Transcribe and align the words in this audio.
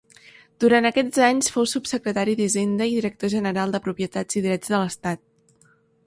Durant 0.63 0.87
aquests 0.89 1.17
anys 1.25 1.49
fou 1.57 1.67
subsecretari 1.73 2.33
d'Hisenda 2.39 2.87
i 2.91 2.95
Director 2.95 3.31
General 3.33 3.75
de 3.75 3.81
Propietats 3.89 4.39
i 4.41 4.43
Drets 4.47 4.73
de 4.77 4.81
l'Estat. 4.85 5.23